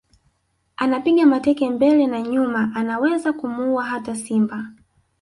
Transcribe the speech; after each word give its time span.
Anapiga 0.75 1.25
mateke 1.25 1.69
mbele 1.69 2.07
na 2.07 2.21
nyuma 2.21 2.71
anaweza 2.75 3.33
kumuua 3.33 3.83
hata 3.85 4.15
Simba 4.15 4.69